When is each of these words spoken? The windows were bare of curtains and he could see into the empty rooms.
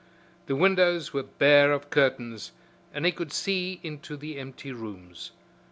The 0.47 0.55
windows 0.55 1.13
were 1.13 1.21
bare 1.21 1.71
of 1.71 1.91
curtains 1.91 2.53
and 2.91 3.05
he 3.05 3.11
could 3.11 3.31
see 3.31 3.79
into 3.83 4.17
the 4.17 4.39
empty 4.39 4.71
rooms. 4.71 5.29